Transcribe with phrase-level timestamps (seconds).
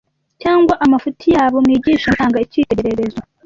[0.41, 1.57] cyangwa amafuti yabo.
[1.65, 3.19] Mwigishe mutanga icyitegererezo.